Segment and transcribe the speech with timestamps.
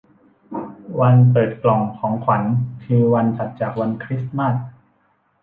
[0.99, 2.43] วันเปิดกล่องของขวัญ
[2.83, 4.55] คือวันถัดจากวันคริสต์มาส